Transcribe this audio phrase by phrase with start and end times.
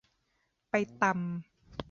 [0.69, 1.15] ไปตำ